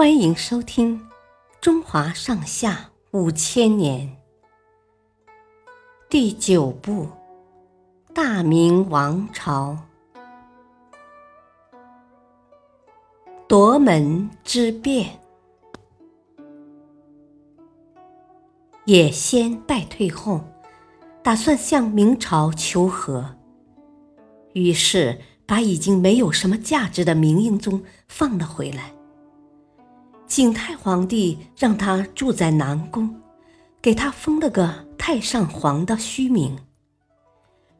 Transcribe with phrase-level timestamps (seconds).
[0.00, 0.98] 欢迎收听
[1.60, 4.08] 《中华上下五千年》
[6.08, 7.04] 第九部
[8.14, 9.76] 《大明王朝》
[13.46, 15.20] 夺门之变。
[18.86, 20.40] 也先败退后，
[21.22, 23.36] 打算向明朝求和，
[24.54, 28.94] 于是把已经没有什么价值的明英宗放了回来。
[30.30, 33.20] 景泰皇帝让他住在南宫，
[33.82, 36.56] 给他封了个太上皇的虚名。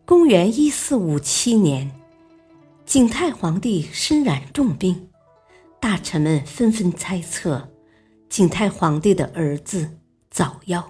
[0.04, 1.88] 公元一四五七年，
[2.84, 5.10] 景泰皇帝身染重病，
[5.78, 7.68] 大臣们纷纷猜测，
[8.28, 9.88] 景泰皇帝的儿子
[10.28, 10.82] 早夭，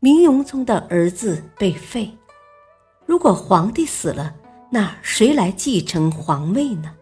[0.00, 2.12] 明永宗的儿子被废。
[3.06, 4.34] 如果皇帝死了，
[4.70, 6.94] 那谁来继承皇位呢？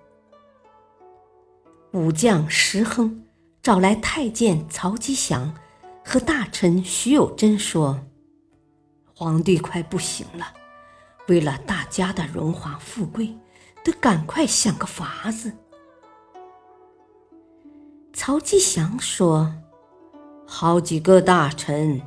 [1.91, 3.25] 武将石亨。
[3.67, 5.53] 找来太监曹吉祥
[6.05, 7.99] 和大臣徐有贞说
[9.13, 10.55] ：“皇帝快不行了，
[11.27, 13.37] 为了大家的荣华富贵，
[13.83, 15.53] 得赶快想个法子。”
[18.15, 19.53] 曹吉祥说
[20.47, 22.01] ：“好几个大臣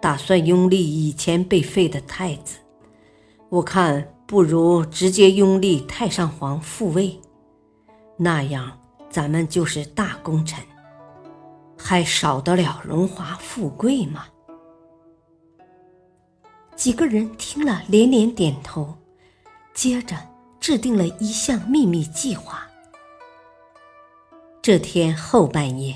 [0.00, 2.58] 打算拥立以前被废的太子，
[3.48, 7.20] 我看不如直接拥立太上皇复位，
[8.16, 8.78] 那样
[9.10, 10.64] 咱们就是大功臣。”
[11.86, 14.24] 还少得了荣华富贵吗？
[16.74, 18.94] 几个人听了连连点头，
[19.74, 20.16] 接着
[20.58, 22.66] 制定了一项秘密计划。
[24.62, 25.94] 这天后半夜，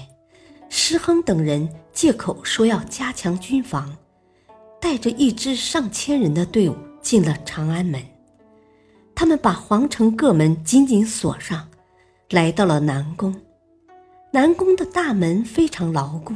[0.69, 3.97] 石亨等人借口说要加强军防，
[4.78, 8.05] 带着一支上千人的队伍进了长安门。
[9.14, 11.66] 他们把皇城各门紧紧锁上，
[12.28, 13.34] 来到了南宫。
[14.31, 16.34] 南宫的大门非常牢固，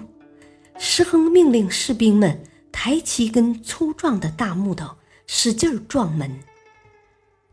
[0.79, 2.42] 石亨命令士兵们
[2.73, 6.41] 抬起一根粗壮的大木头，使劲撞门。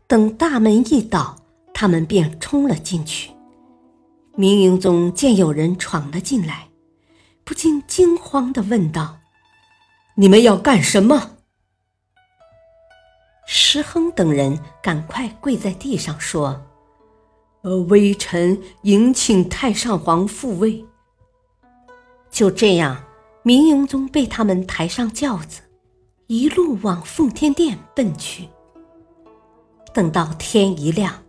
[0.06, 1.36] 等大门一倒，
[1.74, 3.30] 他们便冲了进去。
[4.34, 6.68] 明英宗见有人闯了进来，
[7.44, 9.18] 不禁惊慌地问道
[10.16, 11.32] ：“你们要干什么？”
[13.46, 16.69] 石亨等人赶快跪在地上说。
[17.62, 20.84] 呃，微臣迎请太上皇复位。
[22.30, 23.04] 就这样，
[23.42, 25.60] 明英宗被他们抬上轿子，
[26.26, 28.48] 一路往奉天殿奔去。
[29.92, 31.22] 等到天一亮，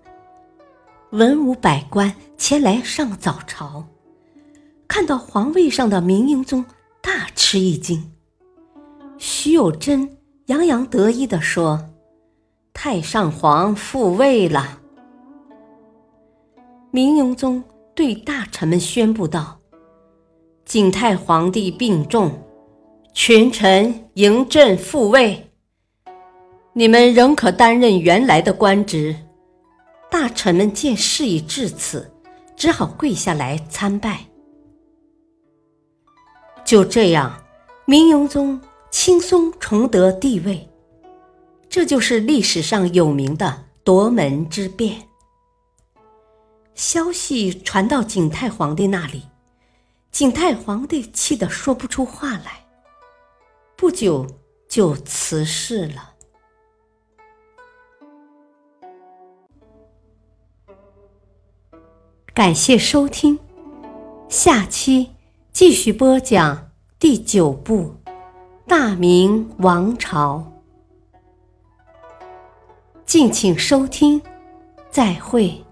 [1.10, 3.88] 文武百官前来上早朝，
[4.88, 6.64] 看到皇位上的明英宗，
[7.02, 8.12] 大吃一惊。
[9.18, 11.90] 徐有贞洋洋得意地说
[12.74, 14.80] ：“太上皇复位了。”
[16.94, 17.64] 明英宗
[17.96, 19.62] 对大臣们宣布道
[20.66, 22.38] ：“景泰皇帝病重，
[23.14, 25.50] 群臣迎朕复位。
[26.74, 29.16] 你们仍可担任原来的官职。”
[30.12, 32.12] 大臣们见事已至此，
[32.58, 34.26] 只好跪下来参拜。
[36.66, 37.42] 就这样，
[37.86, 38.60] 明英宗
[38.90, 40.68] 轻松重得帝位。
[41.70, 44.98] 这就是历史上有名的夺门之变。
[46.82, 49.26] 消息传到景泰皇帝那里，
[50.12, 52.66] 景泰皇帝气得说不出话来，
[53.76, 54.26] 不久
[54.68, 56.16] 就辞世了。
[62.34, 63.38] 感谢收听，
[64.28, 65.12] 下期
[65.54, 67.96] 继续播讲第九部
[68.66, 70.52] 《大明王朝》，
[73.06, 74.20] 敬请收听，
[74.90, 75.64] 再会。